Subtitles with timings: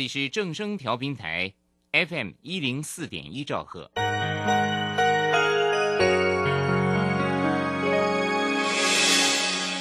[0.00, 1.52] 这里是正声调频台
[1.92, 3.90] FM 一零四点一兆赫。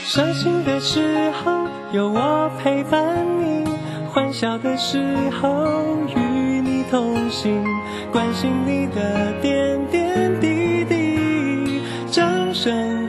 [0.03, 3.63] 伤心的时候有我陪伴你，
[4.09, 4.99] 欢笑的时
[5.41, 6.19] 候与
[6.59, 7.63] 你同行，
[8.11, 11.81] 关心你的点点滴滴。
[12.11, 13.08] 掌声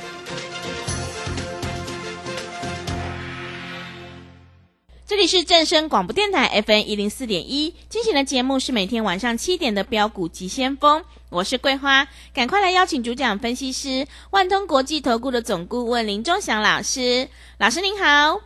[5.21, 18.41] 里是正声广播电台 FM 一零四点一，进行的节目是每天晚上七点的标股急先锋，我是桂花，赶快来邀请主讲分析师万通国际投顾的总顾问林忠祥老师，老师您好。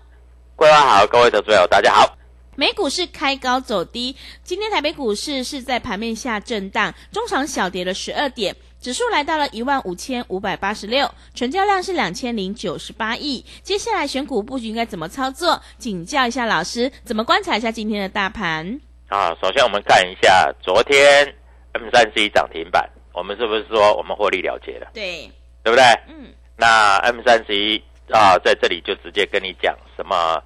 [0.58, 2.18] 桂花好，各位投资友大家好。
[2.58, 8.53] 美股是开高走低，今天台北股市是在盘面下震荡，中场小跌了十二点，
[8.86, 13.44] 指数来到了一万五千五百八十六，成交量是两千零九十八亿。
[13.64, 15.59] 接下来选股布局应该怎么操作？
[15.79, 18.79] 请教一下老师，怎么观察一下今天的大盘？
[19.07, 21.34] 啊，首先我们看一下昨天
[21.72, 24.91] M 三 C 涨停板，我们是不是说我们获利了结了？
[24.94, 25.31] 对，
[25.63, 25.84] 对不对？
[26.07, 27.81] 嗯，那 M 三 C
[28.12, 30.40] 啊，在这里就直接跟你讲什么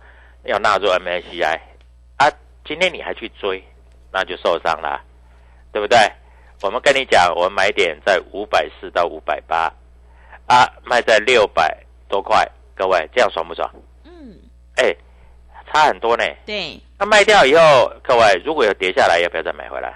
[0.46, 1.60] 要纳入 MSCI
[2.16, 2.32] 啊，
[2.64, 3.62] 今天你还去追，
[4.14, 5.02] 那就受伤了，
[5.74, 6.00] 对不对？
[6.62, 9.72] 我们跟你讲，我们买点在五百四到五百八，
[10.46, 11.76] 啊，卖在六百
[12.10, 13.70] 多块，各位这样爽不爽？
[14.04, 14.38] 嗯，
[14.76, 14.94] 哎，
[15.72, 16.24] 差很多呢。
[16.46, 19.94] 对，那卖掉以后，各位如果有跌下来，要不要再买回来？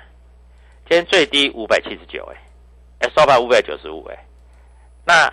[0.89, 2.37] 今天最低五百七十九，哎，
[2.99, 4.25] 哎，收盘五百九十五，哎，
[5.03, 5.31] 那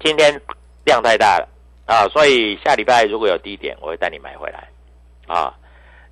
[0.00, 0.38] 今天
[0.84, 1.48] 量太大了
[1.86, 4.68] 啊，所以下礼拜如果有低点，我会带你买回来
[5.26, 5.54] 啊。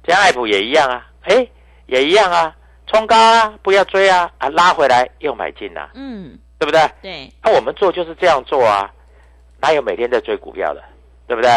[0.03, 1.47] 今天爱普也一样啊，哎，
[1.87, 2.57] 也一样啊，
[2.91, 6.81] 冲高啊，不要追啊，啊，拉回来又买进啊，嗯，对不对？
[7.01, 8.91] 对，那、我们做就是这样做啊，
[9.61, 10.83] 哪有每天在追股票的，
[11.29, 11.49] 对不对？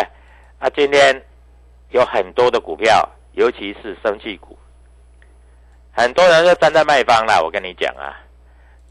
[0.59, 1.19] 啊，今天
[1.89, 4.55] 有很多的股票，尤其是生气股，
[5.91, 7.41] 很多人都站在卖方啦。
[7.41, 8.13] 我跟你讲啊，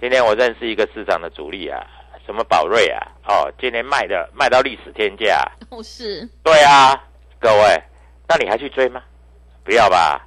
[0.01, 1.81] 今天我认识一个市场的主力啊，
[2.27, 5.49] 什么宝瑞啊，哦，今天卖的卖到历史天价。
[5.71, 7.01] 哦是，对啊，
[7.39, 7.81] 各位，
[8.27, 9.01] 那你还去追吗？
[9.63, 10.27] 不要吧，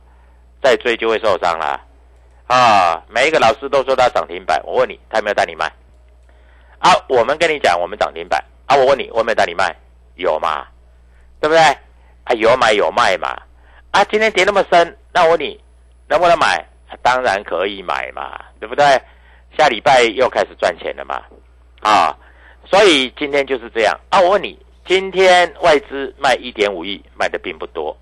[0.63, 1.77] 再追就会受伤啦。
[2.47, 5.65] 啊，每一个老师都说他涨停板，我问你，他有没有带你卖？
[6.79, 9.75] 啊，我们跟你讲，我们涨停板啊，我问你，我有没有带你卖？
[10.15, 10.67] 有吗？
[11.39, 11.59] 对不对？
[12.25, 13.35] 啊，有买有卖嘛。
[13.91, 15.59] 啊，今天跌那么深，那我问你，
[16.07, 16.57] 能不能买？
[16.87, 18.85] 啊当然可以买嘛，对不对？
[19.57, 21.21] 下礼拜又开始赚钱了嘛。
[21.81, 22.15] 啊，
[22.65, 24.19] 所以今天就是这样啊。
[24.21, 27.97] 我问你，今天外资卖一点五亿，卖的并不多，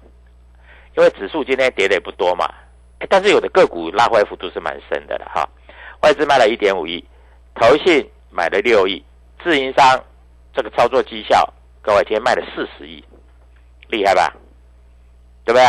[0.98, 2.54] 因为指数今天跌的也不多嘛。
[3.10, 5.48] 但是有的个股拉回幅度是蛮深的了哈。
[6.02, 7.04] 外资卖了一点五亿，
[7.56, 9.04] 投信买了六亿，
[9.44, 10.04] 自营商
[10.54, 11.48] 这个操作绩效，
[11.82, 13.04] 各位今天卖了四十亿，
[13.88, 14.34] 厉害吧？
[15.46, 15.66] 对不对？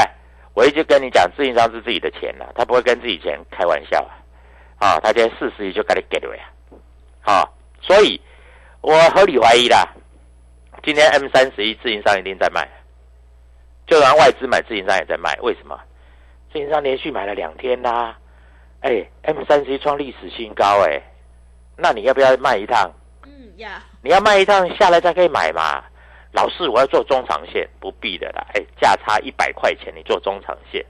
[0.55, 4.15] 我一直跟你讲，自营商是自己的钱呐、他不会跟自己钱开玩笑啊。
[4.79, 6.45] 啊，他今天四十亿就给你给了呀。
[7.21, 8.21] 好、所以
[8.81, 9.89] 我合理怀疑啦，
[10.83, 12.69] 今天 M 三十一自营商一定在卖，
[13.87, 15.79] 就让外资买，自营商也在卖，为什么？
[16.55, 18.17] 自营商连续买了两天啦、
[18.83, 21.03] 哎，M 三十一创历史新高、哎，
[21.77, 22.93] 那你要不要卖一趟？
[23.27, 25.83] 嗯呀，你要卖一趟下来才可以买嘛。
[26.31, 28.47] 老师，我要做中长线，不必的啦。
[28.55, 30.87] 哎，价差一百块钱，你做中长线，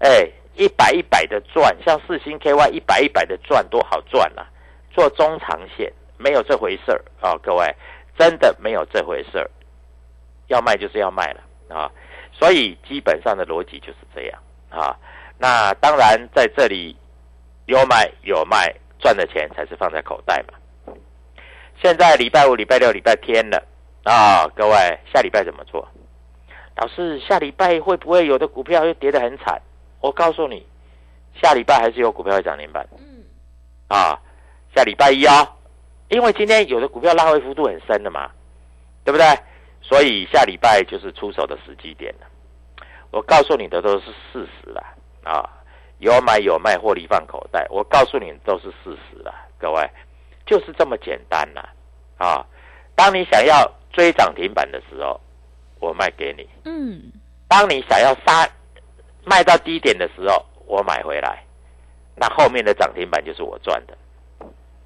[0.00, 4.44] 哎，一百一百的赚，像四星 KY 一百一百的赚，多好赚啊！
[4.90, 7.72] 做中长线没有这回事儿啊，各位，
[8.18, 9.48] 真的没有这回事儿。
[10.48, 11.88] 要卖就是要卖了啊，
[12.32, 14.96] 所以基本上的逻辑就是这样啊。
[15.38, 16.96] 那当然在这里
[17.66, 20.94] 有买有卖，赚的钱才是放在口袋嘛。
[21.82, 23.62] 现在礼拜五、礼拜六、礼拜天了
[24.04, 25.88] 啊，各位下礼拜怎么做？
[26.76, 29.60] 老师，下礼拜会不会有的股票又跌得很惨？
[30.00, 30.66] 我告诉你，
[31.40, 32.86] 下礼拜还是有股票会涨停板。
[32.98, 33.24] 嗯，
[33.88, 34.18] 啊，
[34.74, 35.48] 下礼拜一哦，
[36.08, 38.30] 因为今天有的股票拉回幅度很深的嘛，
[39.04, 39.26] 对不对？
[39.82, 42.26] 所以下礼拜就是出手的时机点了。
[43.10, 45.48] 我告诉你的都是事实啦，啊，
[45.98, 47.66] 有买有卖，获利放口袋。
[47.70, 49.90] 我告诉你都是事实啦，各位，
[50.46, 51.68] 就是这么简单啦，
[52.18, 52.46] 啊，
[52.94, 55.20] 当你想要追涨停板的时候，
[55.80, 57.12] 我卖给你；嗯，
[57.48, 58.48] 当你想要杀
[59.24, 61.42] 卖到低点的时候，我买回来，
[62.14, 63.96] 那后面的涨停板就是我赚的，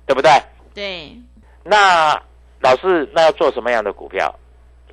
[0.07, 0.31] 对不对？
[0.75, 1.17] 对，
[1.63, 2.21] 那
[2.61, 4.35] 老师，那要做什么样的股票？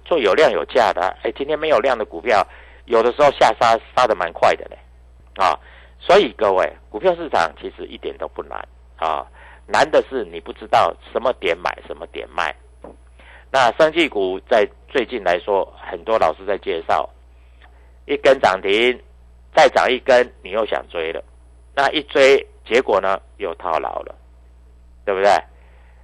[0.03, 1.15] 做有量有价的。
[1.23, 2.45] 哎，今天没有量的股票，
[2.85, 4.77] 有的时候下杀杀的蛮快的嘞，
[5.35, 5.57] 啊，
[5.99, 8.67] 所以各位，股票市场其实一点都不难
[8.97, 9.25] 啊，
[9.67, 12.55] 难的是你不知道什么点买，什么点卖。
[13.51, 17.09] 那生技股在最近来说，很多老师在介绍，
[18.05, 19.01] 一根涨停，
[19.53, 21.23] 再涨一根，你又想追了，
[21.75, 24.15] 那一追，结果呢又套牢了，
[25.05, 25.31] 对不对？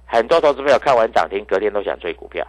[0.06, 2.46] 很多投资朋友看完涨停，隔天都想追股票，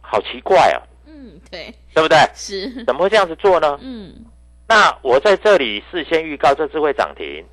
[0.00, 0.80] 好奇怪哦，
[1.20, 2.16] 嗯，对，对不对？
[2.34, 3.78] 是，怎么会这样子做呢？
[3.82, 4.24] 嗯，
[4.66, 7.44] 那我在这里事先预告这次会涨停，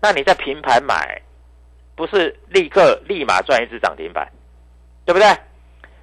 [0.00, 1.20] 那你在平盘买，
[1.96, 4.30] 不是立刻立马赚一只涨停板，
[5.04, 5.26] 对不对？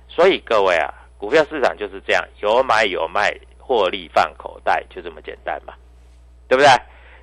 [0.09, 5.73] 所以各位啊，股票市场就是这样，有买有卖，获利放口袋，就这么简单嘛，
[6.49, 6.69] 对不对？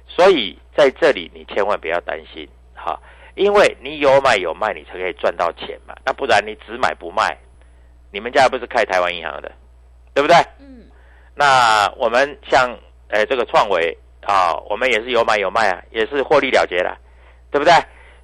[0.07, 2.99] 所以在这里你千万不要担心，哈，
[3.35, 5.95] 因为你有买有卖，你才可以赚到钱嘛。
[6.07, 7.37] 那不然你只买不卖，
[8.13, 9.51] 你们家不是开台湾银行的，
[10.15, 10.37] 对不对？
[10.61, 10.87] 嗯，
[11.35, 12.79] 那我们像
[13.09, 16.97] 呃这个创维啊，我们也是有买有卖啊，也是获利了结了，
[17.51, 17.75] 对不对？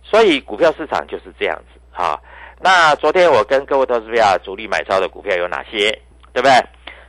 [0.03, 2.19] 所以股票市场就是这样子啊。
[2.61, 5.91] 那昨天我跟各位投资者主力买超的股票有哪些？
[6.33, 6.53] 对不对？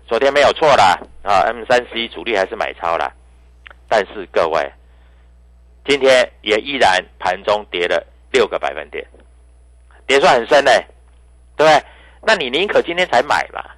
[0.08, 3.12] 昨天没有错啦，啊，M 三十一主力还是买超啦。
[3.88, 4.72] 但是各位，
[5.86, 9.06] 今天也依然盘中跌了六个百分点，
[10.08, 10.86] 跌算很深嘞，
[11.56, 11.84] 对不对？
[12.24, 13.76] 那你宁可今天才买吧，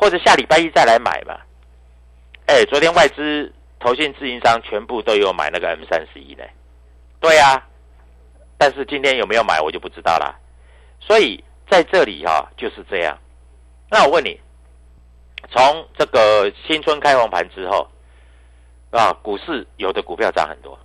[0.00, 1.44] 或者下礼拜一再来买吧。
[2.46, 6.44] 哎，昨天外资、投信、自营商全部都有买那个 M 三十一呢，
[7.20, 7.66] 对呀、
[8.56, 10.34] 但是今天有没有买我就不知道啦。
[11.00, 13.18] 所以在这里哈、就是这样。
[13.90, 14.40] 那我问你，
[15.50, 17.88] 从这个新春开红盘之后
[18.90, 20.78] 啊，股市有的股票涨很多，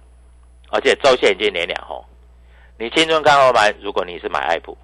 [0.69, 2.03] 而且周线已经连两红。
[2.79, 4.77] 你新春开红盘，如果你是买爱普，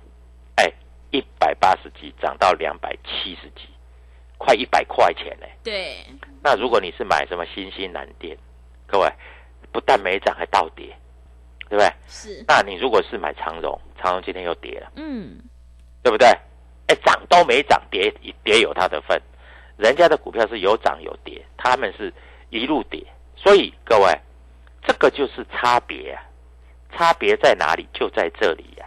[0.55, 0.71] 哎，
[1.11, 3.67] 一百八十几涨到两百七十几，
[4.39, 5.45] 快一百块钱呢。
[5.63, 5.97] 对，
[6.41, 8.36] 那如果你是买什么新兴蓝电，
[8.88, 9.07] 各位
[9.71, 10.88] 不但没涨，还倒跌，
[11.69, 11.94] 对不对？
[12.07, 15.38] 是，那你如果是买长荣，长荣今天又跌了，嗯，
[16.01, 16.27] 对不对？
[16.88, 18.12] 哎，涨都没涨，跌
[18.44, 19.21] 跌有它的份。
[19.77, 22.12] 人家的股票是有涨有跌，他们是
[22.50, 23.06] 一路跌，
[23.36, 24.19] 所以各位，
[24.81, 26.24] 这个就是差别啊，
[26.91, 27.88] 差别在哪里？
[27.94, 28.86] 就在这里呀、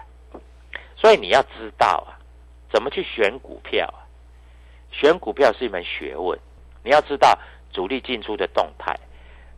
[0.96, 2.18] 所以你要知道啊，
[2.72, 4.01] 怎么去选股票啊？
[4.92, 6.38] 选股票是一门学问，
[6.84, 7.36] 你要知道
[7.72, 8.94] 主力进出的动态，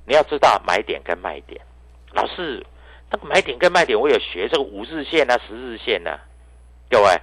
[0.06, 1.60] 你要知道买点跟卖点。
[2.12, 2.64] 老师，
[3.10, 6.19] 那个买点跟卖点，我有学这个五日线啊、十日线啊。
[6.88, 7.20] 各位，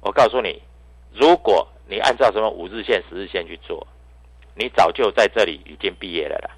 [0.00, 0.60] 我告诉你，
[1.12, 3.86] 如果你按照什么五日线、十日线去做，
[4.56, 6.50] 你早就在这里已经毕业了啦，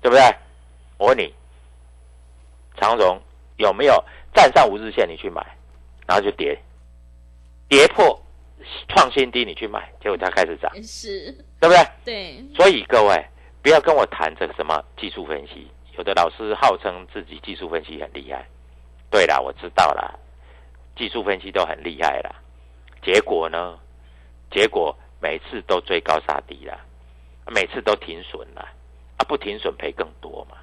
[0.00, 0.22] 对不对？
[0.96, 1.34] 我问你，
[2.76, 3.20] 长荣
[3.56, 5.44] 有没有站上五日线你去买，
[6.06, 6.58] 然后就跌，
[7.68, 8.18] 跌破
[8.88, 11.86] 创新低你去买，结果它开始涨，是，对不对？
[12.04, 13.24] 对，所以各位
[13.62, 18.46] 不要跟我谈这个什么技术分析，有的老师号称自己技术分析很厉害。
[19.10, 20.14] 对啦，我知道啦，
[20.96, 22.34] 技术分析都很厉害啦。
[23.02, 23.78] 结果呢？
[24.50, 26.78] 结果每次都追高杀低啦，
[27.46, 28.66] 每次都停损啦，
[29.18, 30.56] 啊不停损赔更多嘛，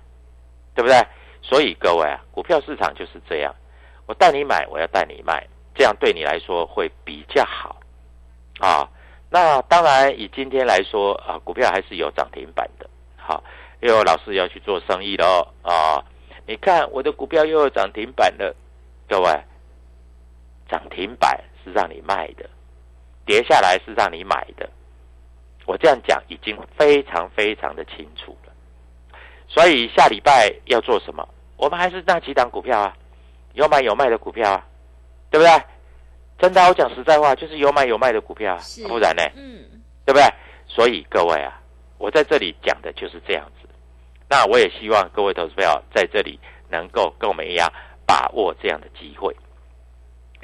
[0.73, 0.99] 对不对？
[1.43, 3.53] 所以各位啊，股票市场就是这样，
[4.07, 7.79] 我带你买，我要带你卖，这样对你来说会比较好
[8.59, 8.89] 啊。
[9.29, 12.89] 那当然，以今天来说啊，股票还是有涨停板的。
[13.17, 13.43] 好，
[13.81, 16.03] 又有老师要去做生意喽啊！
[16.47, 18.55] 你看我的股票又有涨停板了，
[19.09, 19.43] 各位，
[20.69, 22.47] 涨停板是让你卖的，
[23.25, 24.69] 跌下来是让你买的。
[25.65, 28.53] 我这样讲已经非常非常的清楚了。
[29.47, 31.27] 所以下礼拜要做什么？
[31.57, 32.95] 我们还是那几档股票啊，
[33.53, 34.65] 有买有卖的股票啊，
[35.31, 35.51] 对不对？
[36.37, 39.23] 真的，我讲实在话，就是有买有卖的股票啊，不然呢？
[39.35, 39.63] 嗯，
[40.05, 40.23] 对不对？
[40.67, 41.61] 所以各位啊，
[41.97, 43.67] 我在这里讲的就是这样子。
[44.27, 46.39] 那我也希望各位投资朋友在这里
[46.69, 47.71] 能够跟我们一样
[48.05, 49.35] 把握这样的机会。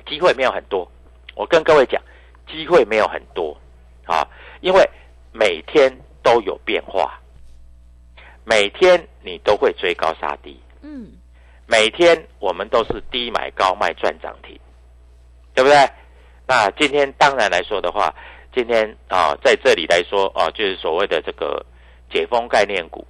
[0.07, 0.89] 机会没有很多，
[1.35, 2.01] 我跟各位讲，
[2.47, 3.55] 机会没有很多
[4.05, 4.25] 啊，
[4.61, 4.89] 因为
[5.31, 5.91] 每天
[6.23, 7.19] 都有变化，
[8.45, 11.11] 每天你都会追高杀低，嗯，
[11.67, 14.59] 每天我们都是低买高卖赚涨停，
[15.53, 15.77] 对不对？
[16.47, 18.13] 那今天当然来说的话，
[18.53, 21.65] 今天啊在这里来说啊，就是所谓的这个
[22.11, 23.05] 解封概念股。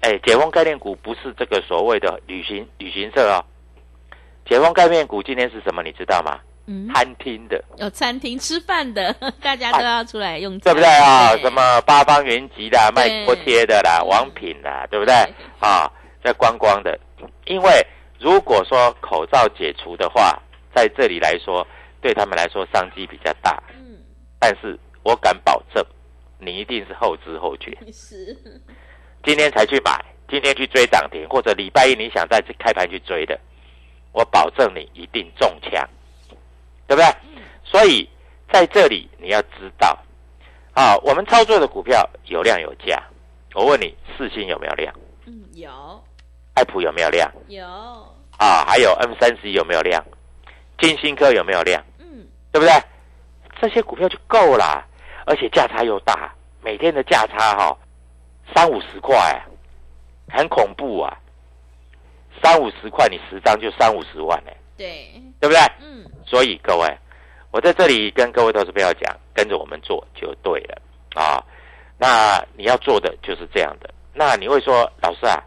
[0.00, 3.42] 哎，解封概念股不是这个所谓的旅行旅行社啊、
[4.46, 5.82] 解封概念股今天是什么？
[5.82, 6.38] 你知道吗？
[6.66, 11.32] 嗯，餐厅的，有餐厅吃饭的， 大家都要出来用，对不对啊？
[11.32, 15.14] 对什么八方云集的，卖对锅贴的啦，王品啦，对不对？
[15.60, 15.90] 啊，
[16.22, 16.98] 在观光的，
[17.46, 17.86] 因为
[18.18, 20.38] 如果说口罩解除的话，
[20.74, 21.66] 在这里来说，
[22.04, 23.96] 对他们来说商机比较大，嗯，
[24.38, 25.82] 但是我敢保证，
[26.38, 28.36] 你一定是后知后觉，是，
[29.24, 33.40] 今天才去买，今天去追涨停，或者礼拜一你想再去开盘去追的，
[34.12, 35.88] 我保证你一定中枪，
[36.86, 37.06] 对不对？
[37.64, 38.06] 所以
[38.52, 39.98] 在这里你要知道，
[40.74, 43.02] 啊，我们操作的股票有量有价。
[43.54, 44.94] 我问你，四星有没有量？
[45.24, 46.04] 嗯，有
[46.52, 47.32] 爱普有没有量？
[47.48, 47.64] 有，
[48.36, 50.04] 啊，还有 M 三十有没有量？
[50.76, 51.80] 金星科有没有量？
[52.54, 52.72] 嗯，对不对？
[53.60, 54.86] 这些股票就够啦，
[55.26, 56.32] 而且价差又大，
[56.62, 57.76] 每天的价差哈、
[58.54, 59.42] 三五十块，
[60.28, 61.18] 很恐怖啊！
[62.42, 65.60] 三五十块，你十张就三五十万呢、对，对不对？
[65.80, 66.98] 嗯，所以各位，
[67.50, 70.82] 我在这里跟各位投资朋友讲，跟着我们做就对了
[71.14, 71.42] 啊。
[71.98, 73.92] 那你要做的就是这样的。
[74.12, 75.42] 那你会说，老师啊，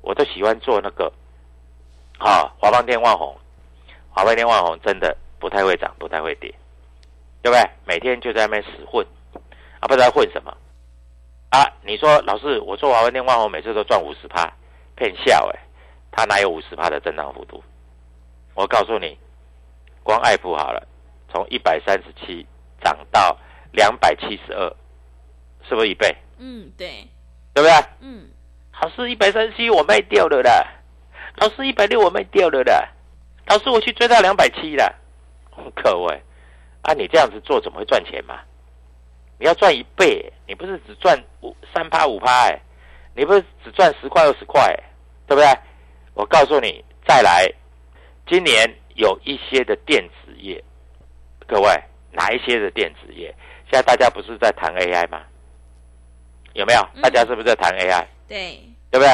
[0.00, 1.12] 我都喜欢做那个
[2.18, 3.36] 啊，华邦电万红，
[4.10, 6.54] 华邦电万红真的不太会涨，不太会跌，
[7.42, 7.68] 对不对？
[7.84, 9.04] 每天就在那边死混
[9.80, 10.56] 啊，不知道混什么
[11.50, 11.66] 啊。
[11.82, 14.48] 你说老师，我做华为电话，我每次都赚五十趴，
[14.94, 15.58] 骗笑哎、
[16.12, 17.60] 他哪有五十趴的增长幅度？
[18.54, 19.18] 我告诉你，
[20.04, 20.86] 光爱普好了，
[21.28, 22.46] 从一百三十七
[22.80, 23.36] 涨到
[23.72, 24.72] 两百七十二，
[25.68, 26.16] 是不是一倍？
[26.38, 27.08] 嗯，对，
[27.52, 27.72] 对不对？
[27.98, 28.28] 嗯，
[28.80, 30.64] 老师一百三十七我卖掉了啦，
[31.38, 32.88] 老师一百六我卖掉了啦，
[33.48, 35.00] 老师我去追到两百七了。
[35.74, 36.22] 各位，
[36.82, 38.40] 啊，你这样子做怎么会赚钱嘛？
[39.38, 42.60] 你要赚一倍，你不是只赚五三趴五趴哎，
[43.14, 44.72] 你不是只赚十块二十块，
[45.26, 45.46] 对不对？
[46.14, 47.50] 我告诉你，再来，
[48.26, 50.62] 今年有一些的电子业，
[51.46, 51.68] 各位
[52.12, 53.34] 哪一些的电子业？
[53.64, 55.22] 现在大家不是在谈 AI 吗？
[56.52, 56.80] 有没有？
[56.94, 59.08] 嗯大家是不是在谈 AI？、对，对不对？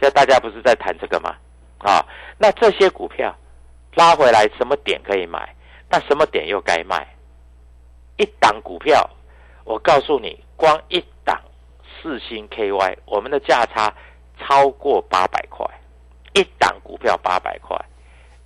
[0.00, 1.34] 现在大家不是在谈这个吗？
[1.78, 2.04] 啊，
[2.38, 3.34] 那这些股票
[3.94, 5.54] 拉回来，什么点可以买？
[5.88, 7.06] 那什么点又该卖？
[8.16, 9.10] 一档股票，
[9.64, 11.40] 我告诉你，光一档
[11.84, 13.92] 四星 KY，我们的价差
[14.38, 15.66] 超过八百块，
[16.32, 17.76] 一档股票八百块，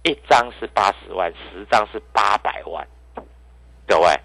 [0.04, 2.86] 一张是八十万，十张是八百万，
[3.86, 4.18] 各位，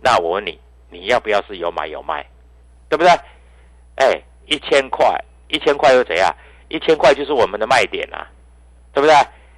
[0.00, 2.26] 那我问你，你要不要是有买有卖，
[2.88, 3.10] 对不对？
[3.96, 5.16] 哎，一千块，
[5.48, 6.34] 一千块又怎样？
[6.68, 8.28] 一千块就是我们的卖点啊，
[8.92, 9.14] 对不对？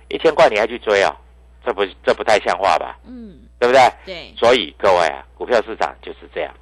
[0.08, 1.16] 一千块你还去追啊？
[1.64, 2.98] 这不这不太像话吧？
[3.04, 3.80] 嗯，对不对？
[4.04, 6.54] 对，所以各位啊，股票市场就是这样，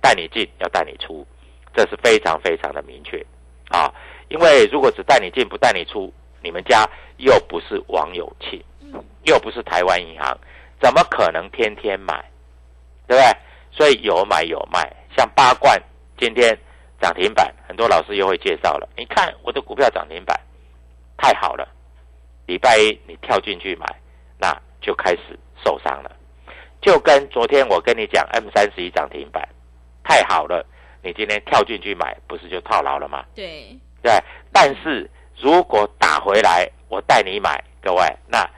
[0.00, 1.26] 带你进要带你出，
[1.74, 3.24] 这是非常非常的明确
[3.68, 3.92] 啊。
[4.28, 6.12] 因为如果只带你进不带你出，
[6.42, 6.88] 你们家
[7.18, 8.62] 又不是王有庆，
[9.24, 10.36] 又不是台湾银行，
[10.80, 12.24] 怎么可能天天买？
[13.06, 13.36] 对不对？
[13.72, 15.80] 所以有买有卖，像八冠
[16.18, 16.58] 今天
[17.00, 18.88] 涨停板，很多老师又会介绍了。
[18.96, 20.40] 你看我的股票涨停板，
[21.16, 21.68] 太好了。
[22.46, 24.05] 礼拜一你跳进去买，那
[24.86, 26.16] 就开始受伤了。
[26.80, 29.46] 就跟昨天我跟你讲 M 三十一涨停板，
[30.04, 30.64] 太好了，
[31.02, 33.24] 你今天跳进去买，不是就套牢了吗？
[33.34, 34.12] 对，对。
[34.52, 38.48] 但是如果打回来，我带你买，各位，那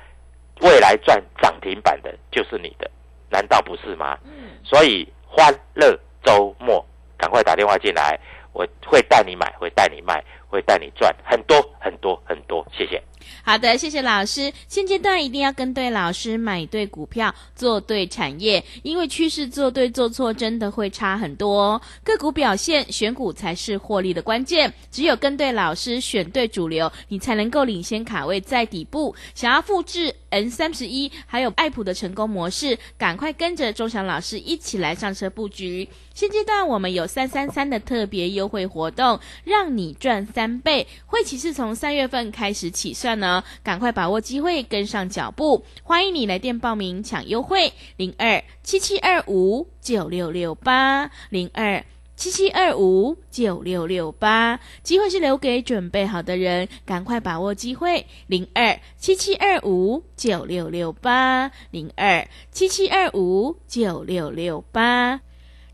[0.60, 2.90] 未来赚涨停板的就是你的，
[3.30, 4.18] 难道不是吗？
[4.24, 6.84] 嗯，所以欢乐周末，
[7.16, 8.20] 赶快打电话进来，
[8.52, 12.66] 我会带你买，会带你卖，会带你赚很多很多很多。
[12.72, 13.02] 谢谢。
[13.42, 14.52] 好的，谢谢老师。
[14.68, 21.80] 现阶段一定要跟对老师，买对股票，做对产业，因为趋势做对做错真的会差很多哦。
[22.04, 24.72] 个股表现，选股才是获利的关键。
[24.90, 29.14] 只有跟对老师，选对主流，你才能够领先卡位在底部。
[29.34, 35.88] 想要复制 N 三十一还有爱普的成功模式，赶快跟着钟祥老师一起来上车布局。
[36.14, 40.86] 现阶段我们有三三三的特别优惠活动，让你赚三倍。
[41.06, 45.64] 会期是从三月份开始起算呢，赶快把握机会，跟上脚步。
[45.82, 51.84] 欢迎你来电报名抢优惠，零二七七二五九六六八零二。
[52.16, 58.06] 七七二五九六六八，机会是留给准备好的人，赶快把握机会。
[58.26, 65.20] 零二七七二五九六六八，零二七七二五九六六八。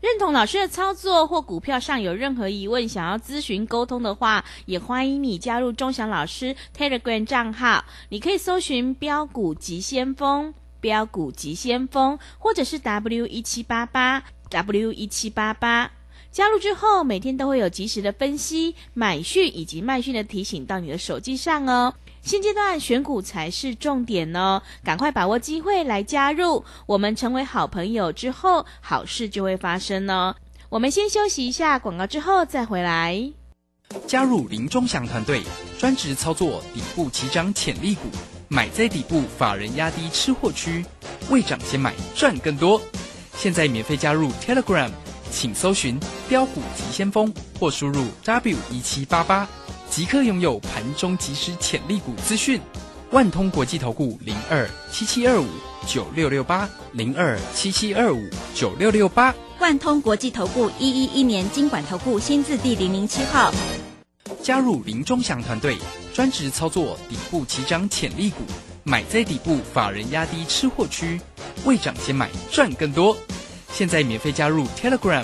[0.05, 7.83] 认同老师的操作或股票上有任何疑问，想要咨询沟通的话，也欢迎你加入钟祥老师 Telegram 账号。
[8.09, 14.21] 你可以搜寻“标股急先锋”、“标股急先锋”，或者是 W 一七八八
[14.51, 15.91] W 一七八八。
[16.31, 21.95] 加入之后，每天都会有及时的分析、买讯以及卖讯的提醒到你的手机上哦。
[22.25, 26.65] 现阶段选股才是重点哦，赶快把握机会来加入。
[26.87, 30.35] 我们成为好朋友之后，好事就会发生哦。
[30.69, 33.31] 我们先休息一下广告，之后再回来。
[34.07, 35.43] 加入林中祥团队，
[35.77, 38.09] 专职操作底部起涨潜力股，
[38.47, 40.83] 买在底部，法人压低吃货区，
[41.29, 42.81] 未涨先买赚更多。
[43.35, 44.89] 现在免费加入 Telegram。
[45.31, 49.45] 请搜寻“标股急先锋”或输入 “w 一七八八”，
[49.95, 52.59] 即刻拥有盘中即时潜力股资讯。
[53.11, 55.47] 万通国际投顾零二七七二五
[55.87, 59.33] 九六六八零二七七二五九六六八。
[59.61, 63.53] 万通国际投顾一一一年经管投顾新字第零零七号。
[64.43, 65.77] 加入林中祥团队，
[66.13, 68.43] 专职操作底部起涨潜力股，
[68.83, 71.21] 买在底部，法人压低吃货区，
[71.63, 73.15] 未涨先买赚更多。
[73.71, 75.23] 现在免费加入 Telegram，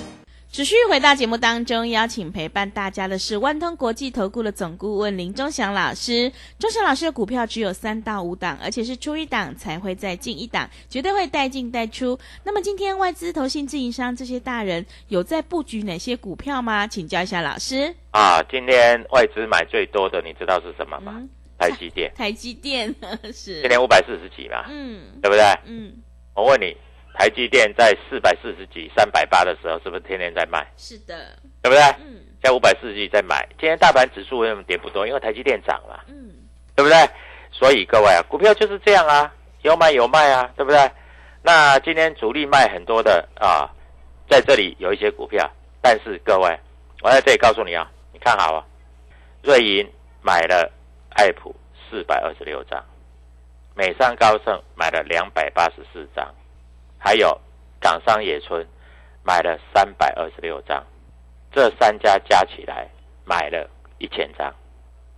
[0.51, 6.29] 持续回到节目当中，邀请陪伴大家的是万通国际投顾的总顾问林忠祥老师。
[6.59, 12.19] 忠祥老师的股票只有三到五档，而且是出一档才会再进一档，绝对会带进带出。
[12.43, 16.85] 那么今天外资、投信、自营商这些大人有在布局哪些股票吗？
[16.85, 17.95] 请教一下老师。
[18.11, 21.23] 啊，今天外资买最多的，你知道是什么吗？
[21.57, 22.11] 台积电。
[22.13, 22.93] 台积电
[23.33, 23.61] 是。
[23.61, 25.45] 今天五百四十几嘛，嗯，对不对？
[25.65, 25.93] 嗯，
[26.35, 26.75] 我问你。
[27.13, 30.65] 台积电在四百四十几、三百八的时候，是不是天天在卖？
[30.77, 31.81] 是的，对不对？
[32.05, 32.21] 嗯。
[32.41, 35.05] 在五百四十几在买，今天大盘指数为什么跌不多？
[35.05, 36.31] 因为台积电涨了，嗯，
[36.75, 36.97] 对不对？
[37.51, 40.91] 所以各位啊，股票就是这样啊，有买有卖啊，对不对？
[41.43, 43.69] 那今天主力卖很多的啊，
[44.27, 45.47] 在这里有一些股票，
[45.83, 46.59] 但是各位，
[47.03, 48.65] 我在这里告诉你啊，你看好啊，
[49.43, 49.87] 瑞银
[50.23, 50.71] 买了
[51.09, 51.55] 爱普
[51.91, 52.83] 四百二十六张。
[53.75, 56.27] 美商高盛买了两百八十四张，
[57.03, 57.35] 还有
[57.79, 58.63] 港商野村
[59.23, 60.85] 买了三百二十六张，
[61.51, 62.87] 这三家加起来
[63.25, 64.53] 买了一千张。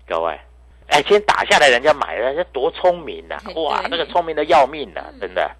[0.08, 0.39] 各位，
[0.88, 3.38] 哎，今天打下来，人家买了，人家多聪明呐！
[3.56, 5.52] 哇，那个聪明的要命呐，真的。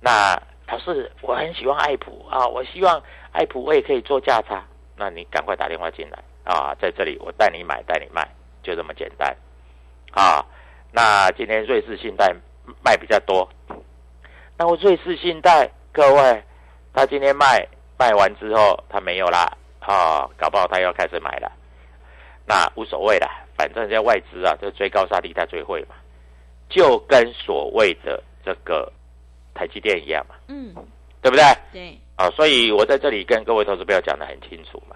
[0.00, 4.64] 那老师，我很喜欢爱普啊，我希望爱普我也可以做价差。
[4.96, 8.28] 那你赶快打电话进来啊，在这里我带你买，带你卖，
[8.62, 9.36] 就这么简单
[10.12, 10.46] 啊。
[10.92, 12.32] 那今天瑞士信贷
[12.84, 13.48] 卖比较多，
[14.60, 16.44] 那我瑞士信贷各位，
[16.92, 17.66] 他今天卖
[17.98, 21.50] 卖完之后，他没有啦，啊，搞不好他要开始买了，
[22.44, 25.94] 那无所谓啦，反正在外资啊，就追高杀低，他最会嘛，
[26.68, 28.92] 就跟所谓的这个
[29.54, 30.74] 台积电一样嘛，嗯，
[31.22, 31.44] 对不对？
[31.72, 34.94] 对，啊，所以我在这里跟各位投资朋友讲的很清楚嘛，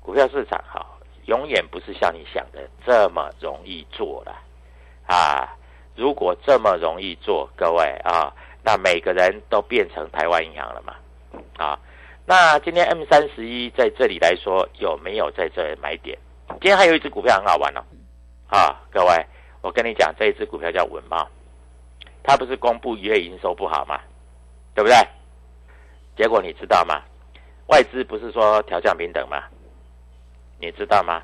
[0.00, 0.84] 股票市场哈，
[1.26, 4.34] 永远不是像你想的这么容易做的。
[5.06, 5.56] 啊，
[5.94, 8.34] 如果这么容易做，各位啊，
[8.66, 10.96] 那每个人都变成台湾银行了嘛？
[11.56, 11.78] 啊，
[12.24, 16.18] 那今天 M 三十一在这里来说有没有在这里买点？
[16.48, 17.80] 今天还有一只股票很好玩哦，
[18.48, 19.24] 啊，各位，
[19.60, 21.28] 我跟你讲，这一只股票叫文茂，
[22.24, 24.00] 它不是公布一月营收不好吗？
[24.74, 24.96] 对不对？
[26.16, 27.00] 结果你知道吗？
[27.68, 29.44] 外资不是说调降平等吗？
[30.58, 31.22] 你知道吗？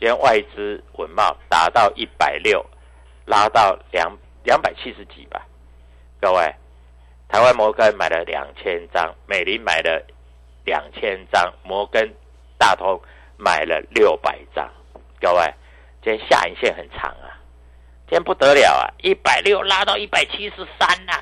[0.00, 2.66] 今天外资文茂达到一百六。
[3.26, 5.46] 拉到两两百七十几吧，
[6.20, 6.54] 各位，
[7.34, 10.06] 台湾摩根买了两千张，美林买了
[10.64, 12.14] 两千张，摩根
[12.56, 13.02] 大通
[13.36, 14.70] 买了六百张，
[15.20, 15.42] 各位，
[16.00, 17.34] 今天下影线很长啊，
[18.06, 21.12] 今天不得了啊，一百六拉到一百七十三呐，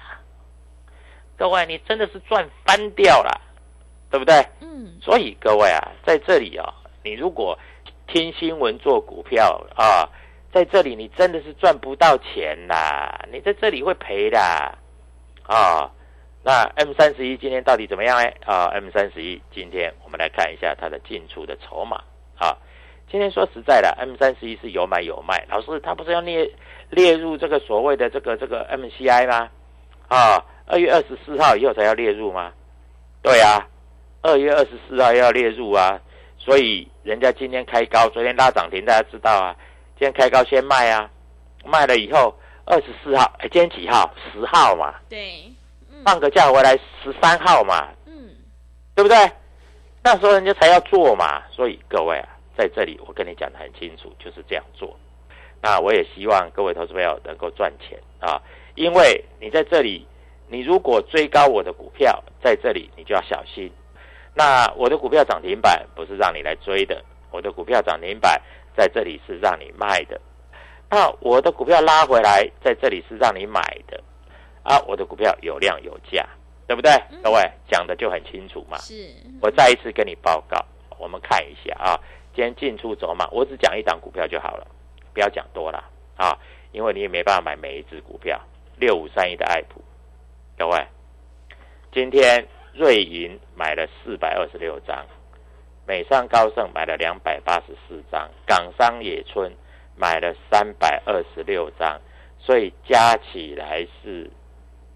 [1.35, 3.41] 各位，你真的是赚翻掉了，
[4.11, 4.47] 对不对？
[4.61, 4.99] 嗯。
[5.01, 7.59] 所以各位啊，在这里啊，你如果
[8.07, 10.07] 听新闻做股票啊。
[10.53, 13.25] 在这里，你真的是赚不到钱啦！
[13.33, 14.39] 你在这里会赔的
[15.47, 15.91] 啊。
[16.45, 18.29] 那 M 三十一今天到底怎么样呢？
[18.45, 22.03] 啊，M 三十一今天我们来看一下它的进出的筹码
[22.37, 22.57] 啊。
[23.11, 25.45] 今天说实在的，M 三十一是有买有卖。
[25.49, 26.51] 老师，他不是要列
[26.91, 29.51] 列入这个所谓的这个这个 MCI 吗？
[30.09, 32.53] 啊，二月二十四号以后才要列入吗？
[33.23, 33.69] 对啊，
[34.23, 36.01] 二月二十四号要列入啊，
[36.39, 39.55] 所以人家今天开高，昨天拉涨停，大家知道啊。
[39.99, 41.09] 今天开高先卖啊，
[41.65, 44.13] 卖了以后二十四号，哎，今天几号？
[44.33, 44.95] 十号嘛。
[45.09, 45.53] 对，
[46.05, 47.89] 放个假回来十三号嘛。
[48.07, 48.31] 嗯，
[48.95, 49.17] 对不对？
[50.03, 51.43] 那时候人家才要做嘛。
[51.51, 54.97] 所以各位啊，在这里我跟你讲的很清楚，就是这样做。
[55.61, 58.41] 那我也希望各位投资朋友能够赚钱啊，
[58.75, 60.07] 因为你在这里，
[60.49, 63.73] 你如果追高我的股票，在这里你就要小心。
[64.35, 68.41] 那我的股票涨停板不是让你来追的，我的股票涨停板。
[68.75, 70.19] 在这里是让你卖的，
[70.89, 74.03] 那我的股票拉回来，在这里是让你买的，
[74.63, 76.27] 啊，我的股票有量有价，
[76.67, 76.91] 对不对？
[77.23, 78.79] 各位讲的就很清楚嘛。
[78.79, 80.57] 是，我再一次跟你报告，
[80.99, 81.99] 我们看一下啊，
[82.35, 84.67] 今天进出走嘛，我只讲一档股票就好了，
[85.13, 85.85] 不要讲多了
[86.17, 86.39] 啊，
[86.73, 88.41] 因为你也没办法买每一只股票。
[88.79, 89.81] 六五三一的爱普，
[90.59, 90.87] 各位，
[91.93, 95.07] 今天瑞银买了四百二十六张。
[95.87, 99.53] 美商高盛买了两百八十四张，港商野村
[99.97, 102.01] 买了三百二十六张，
[102.39, 104.31] 所以加起来是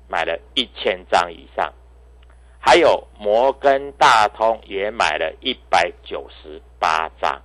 [0.09, 1.73] 买了一千张以上。
[2.59, 7.41] 还有摩根大通也买了一百九十八张，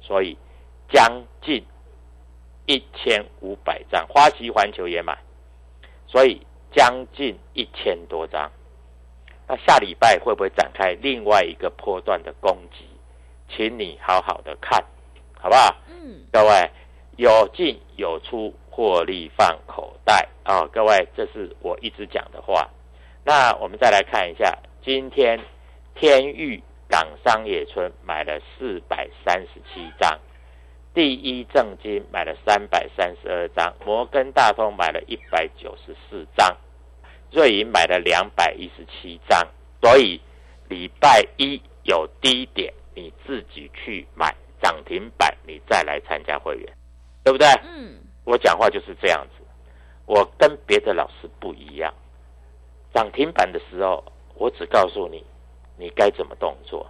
[0.00, 0.36] 所以
[0.90, 1.64] 将近
[2.66, 4.06] 一千五百张。
[4.08, 5.16] 花旗环球也买，
[6.08, 8.50] 所以将近一千多张。
[9.46, 12.86] 那下礼拜会不会展开另外一个波段的攻击？
[13.48, 14.84] 请你好好的看，
[15.40, 15.76] 好不好？
[15.88, 16.70] 嗯，各位
[17.16, 20.64] 有进有出，获利放口袋啊！
[20.72, 22.70] 各位，这是我一直讲的话。
[23.24, 25.36] 那我们再来看一下，今天
[25.96, 30.16] 天域港商野村买了四百三十七张，
[30.94, 36.56] 第一正金买了三百三十二张，摩根大通买了一百九十四张。
[37.32, 39.44] 瑞银买了两百一十七张，
[39.82, 40.20] 所以
[40.68, 46.72] 礼拜一有低点，你自己去买涨停板，你再来参加会员，
[47.24, 47.48] 对不对？
[47.64, 49.42] 嗯，我讲话就是这样子，
[50.04, 51.94] 我跟别的老师不一样。
[52.92, 55.24] 涨停板的时候，我只告诉你
[55.78, 56.86] 你该怎么动作；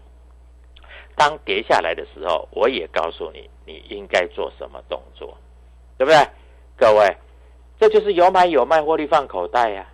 [1.14, 5.38] 当跌下来的时候，我也告诉你你应该做什么动作，
[5.96, 6.28] 对不对？
[6.76, 7.16] 各位，
[7.78, 9.86] 这就是有买有卖，获利放口袋呀。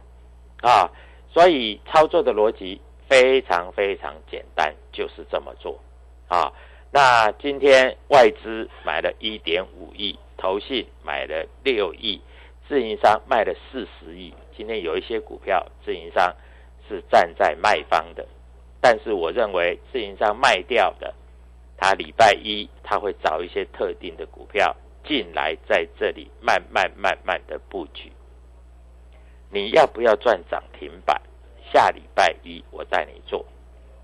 [0.62, 0.90] 啊，
[1.30, 5.78] 所以操作的逻辑非常非常简单，就是这么做
[6.26, 6.50] 啊。
[6.90, 12.20] 那今天外资买了一点五亿，投信买了六亿，
[12.68, 14.34] 自营商卖了四十亿。
[14.54, 16.36] 今天有一些股票自营商
[16.86, 18.26] 是站在卖方的，
[18.78, 21.14] 但是我认为自营商卖掉的，
[21.78, 28.12] 他礼拜一他会找一些特定的股票进来，在这里慢慢慢慢的布局。
[29.48, 31.18] 你要不要赚涨停板？
[31.72, 33.46] 下礼拜一我带你做，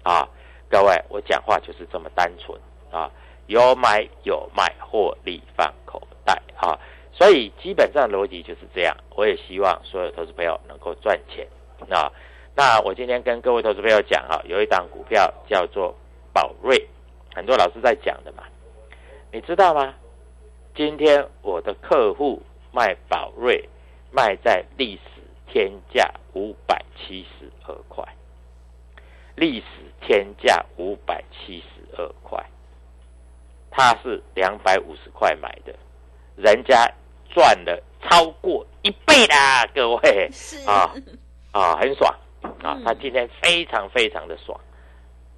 [0.04, 0.26] 啊，
[0.70, 2.58] 各位，我讲话就是这么单纯
[2.90, 3.12] 啊，
[3.46, 6.78] 有买有卖，获利放口袋啊，
[7.12, 8.96] 所以基本上逻辑就是这样。
[9.16, 11.46] 我也希望所有投资朋友能够赚钱
[11.88, 12.12] 啊。
[12.54, 15.96] 那我今天跟各位投资朋友讲啊，有一档股票叫做
[16.32, 16.86] 宝瑞，
[17.34, 18.44] 很多老师在讲的嘛，
[19.32, 19.94] 你知道吗？
[20.74, 23.68] 今天我的客户卖宝瑞，
[24.12, 25.20] 卖在历史。
[25.52, 28.04] 天价五百七十二块，
[29.34, 29.66] 历史
[30.00, 32.40] 天价五百七十二块，
[33.68, 35.74] 他是两百五十块买的，
[36.42, 36.90] 人家
[37.32, 40.30] 赚了超过一倍啦， 各位
[40.66, 40.94] 啊
[41.52, 42.12] 啊，很爽
[42.62, 42.80] 啊！
[42.84, 44.58] 他今天非常非常的爽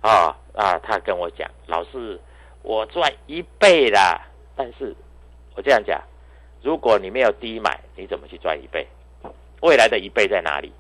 [0.00, 0.78] 啊啊！
[0.78, 2.20] 他跟我讲，老师，
[2.62, 4.20] 我赚一倍啦，
[4.54, 4.94] 但是
[5.56, 6.00] 我这样讲，
[6.62, 8.86] 如果你没有低买，你怎么去赚一倍？
[9.62, 10.72] 未来的一倍在哪里？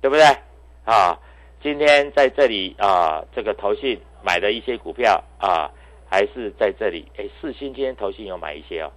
[0.00, 0.24] 对不对？
[0.84, 1.18] 啊，
[1.62, 5.70] 今天在这里啊，这个投信买的一些股票啊，
[6.08, 7.10] 还是在这里。
[7.16, 8.92] 哎，四星今天投信有买一些哦，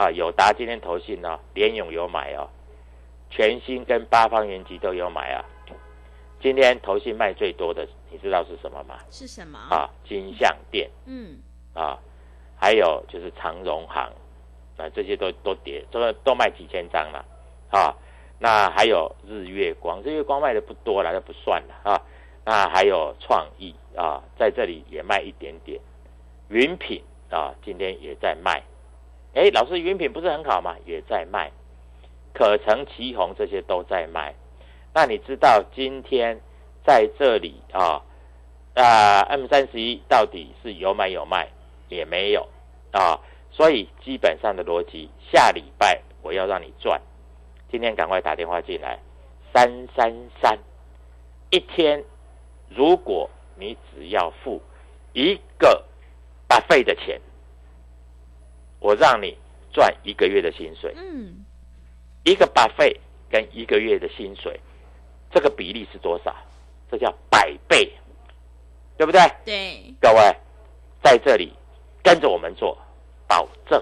[0.00, 2.48] 啊，友达今天投信呢，联勇有买哦，
[3.28, 5.44] 全新跟八方云集都有买啊。
[6.40, 8.96] 今天投信卖最多的，你知道是什么吗？
[9.10, 9.58] 是什么？
[9.58, 10.88] 啊，金相店。
[11.04, 11.36] 嗯。
[11.74, 11.98] 啊，
[12.58, 14.10] 还有就是长荣行，
[14.78, 17.22] 啊，这些都都跌，都都卖几千张了，
[17.68, 17.94] 啊。
[18.38, 22.00] 那还有日月光，日月光卖的不多了，就不算了啊。
[22.46, 25.78] 那还有创意啊，在这里也卖一点点。
[26.48, 28.62] 云品啊，今天也在卖。
[29.34, 30.76] 哎，老师，云品不是很好吗？
[30.84, 31.52] 也在卖。
[32.32, 34.34] 可成、旗红这些都在卖。
[34.94, 36.40] 那你知道今天
[36.84, 38.02] 在这里啊？
[38.74, 41.48] 啊，M 三十一到底是有买有卖，
[41.88, 42.48] 也没有
[42.92, 43.20] 啊。
[43.50, 47.00] 所以基本上的逻辑，下礼拜我要让你赚。
[47.70, 48.98] 今天赶快打电话进来，
[49.52, 50.58] 三三三，
[51.50, 52.04] 一天，
[52.68, 54.62] 如果你只要付
[55.12, 55.84] 一个
[56.48, 57.20] 把费的钱，
[58.80, 59.36] 我让你
[59.72, 60.92] 赚一个月的薪水。
[60.96, 61.44] 嗯，
[62.24, 62.98] 一个把费
[63.30, 64.58] 跟一个月的薪水，
[65.30, 66.34] 这个比例是多少？
[66.90, 67.88] 这叫百倍，
[68.96, 69.20] 对不对？
[69.44, 70.36] 对，各位
[71.00, 71.52] 在这里
[72.02, 72.76] 跟着我们做，
[73.28, 73.80] 保证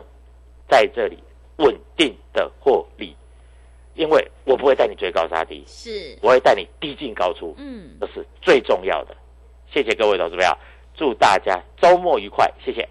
[0.69, 1.19] 在这里
[1.57, 3.17] 稳定的获利，
[3.95, 9.17] 因为我不会带你追高杀低，是，我会带你低进高出，嗯，这是最重要的。
[9.73, 10.59] 谢谢各位投资朋友，
[10.95, 12.87] 祝大家周末愉快，谢谢。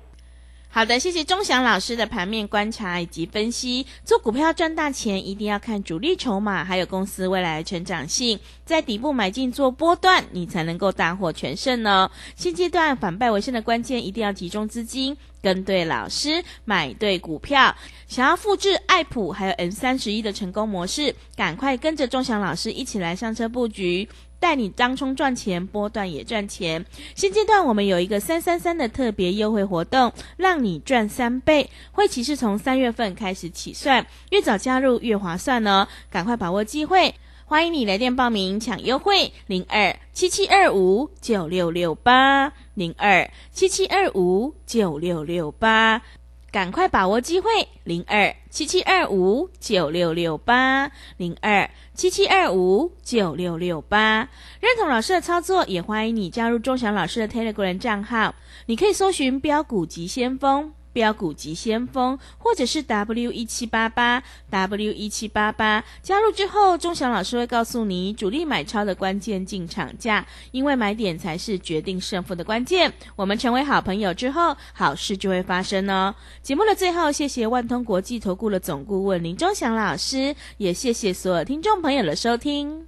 [0.78, 3.84] 好的，谢谢钟祥老师的盘面观察以及分析。
[4.06, 12.12] 做股票赚大钱，一定要看主力筹码，还有公司未来成长性，在底部买进做波段，你才能够大获全胜呢。
[12.36, 17.76] 现阶段反败为胜的关键，一定要集中资金，跟对老师，买对股票。
[18.08, 24.08] 想要复制爱普还有 N 三十一的成功模式，赶快跟着钟祥老师一起来上车布局。
[24.40, 26.86] 带你当冲赚钱，波段也赚钱。
[27.16, 31.70] 现阶段我们有一个三三三的特别优惠活动，让你赚三倍。
[31.92, 37.16] 会期是从三月份开始起算，越早加入越划算哦，赶快把握机会。
[37.46, 46.02] 欢迎你来电报名抢优惠，零二七七二五九六六八，零二七七二五九六六八。
[46.50, 47.50] 赶快把握机会，
[47.84, 54.30] 零二七七二五九六六八，零二七七二五九六六八。
[54.62, 58.34] 认同老师的操作，也欢迎你加入钟祥老师的 Telegram 账号，
[58.66, 60.74] 你可以搜寻“标股急先锋”。
[60.98, 72.92] 标股急先锋，或者是 W 一七八八 W 一七八八，加入之后，钟祥老师会告诉你主力买超的关键进场价，因为买点才是决定胜负的关键。
[73.16, 76.16] 我们成为好朋友之后，好事就会发生哦。
[76.42, 82.88] 节目的最后，谢谢万通国际投顾的总顾问林钟祥老师，也谢谢所有听众朋友的收听。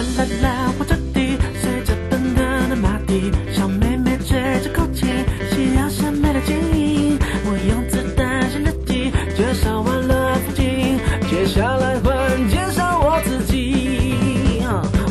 [0.00, 5.06] 啦啦啦，火车底随着奔腾的马蹄，小妹妹吹着口琴，
[5.52, 7.18] 需要审美的建议。
[7.44, 14.62] 我用子弹写日记，介绍完了风景，接下来换介绍我自己。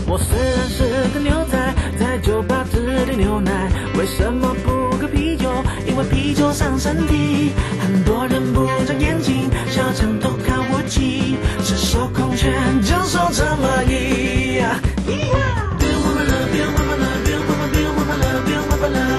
[0.08, 5.52] 我虽然是个牛仔，在酒吧只点牛奶，为什么不喝啤酒？
[5.86, 7.52] 因为啤酒伤身体。
[7.80, 11.29] 很多人不长眼睛，小强都看不起，
[11.90, 14.62] 手空拳就说这么易。
[15.06, 15.20] 不用
[16.04, 19.19] 麻烦了，不用麻烦了，不用麻烦，不用麻烦了，不用麻烦了。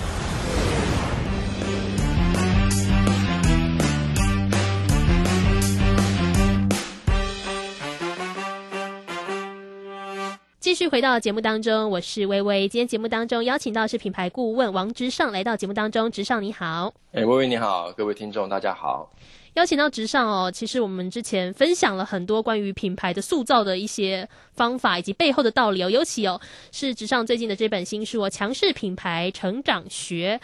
[10.71, 12.65] 继续回到节目当中，我是微微。
[12.65, 16.93] 今天节目当中邀请到是品牌顾问王直上来到节目当中，直上你好。
[17.11, 19.11] 哎，微微你好，各位听众大家好。
[19.55, 26.39] 邀请到直上哦，其实我们之前分享了很多关于品牌的塑造的一些方法以及背后的道理哦，尤其哦
[26.71, 30.39] 是直上最近的这本新书哦，《强势品牌成长学》，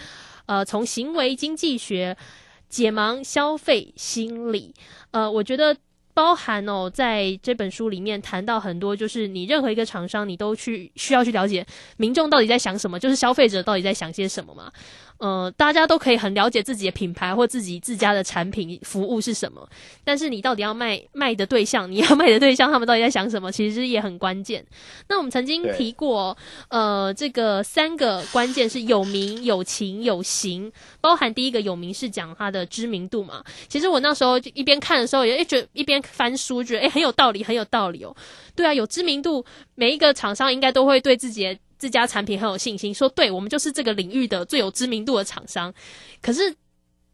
[0.48, 2.18] 呃，从行为经济学
[2.68, 4.76] 解盲消费心理，
[5.12, 5.78] 呃，我觉得。
[6.17, 11.63] 包含哦，在这本书里面谈到很多，就是你任何一个厂商，你都去需要去了解
[11.97, 14.71] 民众到底在想什么，就是消费者到底在想些什么嘛。
[15.19, 19.67] 呃，大家都可以很了解自己的品牌或自己自家的产品服务是什么，
[20.03, 24.65] 但是你到底要卖卖的对象，你要卖的对象，他们到底在想什么，其实也很关键。
[25.10, 26.38] 那我们曾经提过，
[26.69, 33.43] 呃，这个三个关键是有名、有情、有形，包含第一个有名是讲它的知名度嘛。
[33.67, 38.15] 其实我那时候就一边看的时候，也觉得一边翻书，觉得哎很有道理，很有道理哦。
[38.56, 39.43] 对啊，有知名度，
[39.75, 41.58] 每一个厂商应该都会对自己。
[41.78, 45.74] 自家产品很有信心，说对我们就是这个领域的最有知名度的厂商。
[46.22, 46.56] 可是，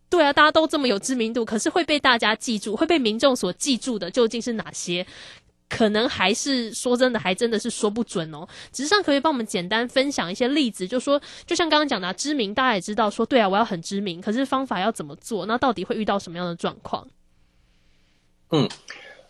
[0.09, 5.05] 对啊，大家都这么有知名度，可是会被大家记住，会被民众所记住的究竟是哪些？
[5.69, 8.47] 可能还是说真的，还真的是说不准哦。
[8.71, 15.47] 只是上可以帮我们简单分享一些例子，就说就像刚刚讲的，知名大家也知道，说对啊，我要很知名，可是方法要怎么做？
[15.47, 17.07] 那到底会遇到什么样的状况？
[18.51, 18.69] 嗯。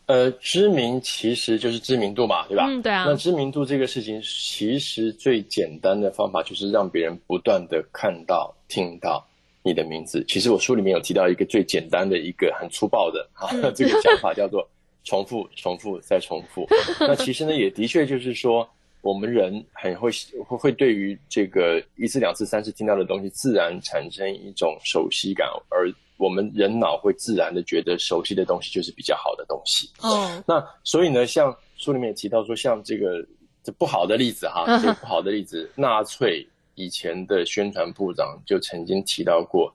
[0.06, 2.66] 呃，知名其实就是知名度嘛，对吧？
[2.68, 3.06] 嗯，对啊。
[3.06, 9.26] 那知名度这个事情，其实最简单的方法就是让别人不断的看到、听到
[9.64, 10.24] 你的名字。
[10.28, 14.68] 其实我书里面有提到一个最简单的一个很粗暴的 啊，这个讲法叫做
[15.06, 16.68] 重复、重复再重复。
[17.00, 18.70] 那其实呢，也的确就是说，
[19.02, 20.12] 我们人很会
[20.46, 25.90] 会会对于这个一次、两次、三次听到的东西，自然产生一种熟悉感，而。
[26.24, 29.90] 我们人脑会自然的觉得熟悉的东西就是比较好的东西。
[30.00, 33.22] 哦，那所以呢，像书里面也提到说，像这个
[33.62, 39.70] 这不好的例子哈，这个不好的例子，纳粹以前的宣传部长就曾经提到过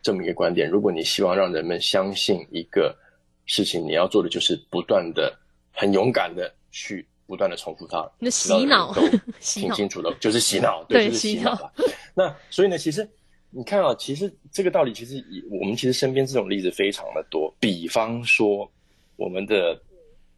[0.00, 2.96] 这么一个观点：如果你希望让人们相信一个
[3.44, 5.30] 事情，你要做的就是不断的、
[5.70, 8.94] 很勇敢的去不断的重复它，那洗脑，
[9.38, 11.70] 挺清楚的，就是洗脑，对，就是洗脑吧。
[12.14, 13.06] 那所以呢，其实。
[13.50, 17.52] 你看啊，其实这个道理，其实我们其实身边这种例子非常的多。
[17.58, 18.70] 比方说，
[19.16, 19.80] 我们的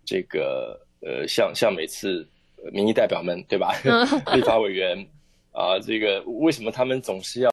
[0.05, 2.27] 这个呃，像像每次
[2.73, 3.75] 民意代表们，对吧？
[4.35, 4.97] 立法委员
[5.53, 7.51] 啊，这个为什么他们总是要？